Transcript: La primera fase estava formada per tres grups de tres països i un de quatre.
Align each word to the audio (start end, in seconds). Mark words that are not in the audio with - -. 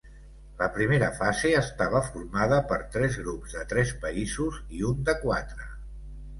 La 0.61 0.69
primera 0.77 1.09
fase 1.19 1.51
estava 1.59 2.01
formada 2.07 2.59
per 2.73 2.81
tres 2.97 3.21
grups 3.27 3.55
de 3.61 3.69
tres 3.75 3.95
països 4.09 4.61
i 4.81 4.85
un 4.93 5.09
de 5.11 5.19
quatre. 5.25 5.73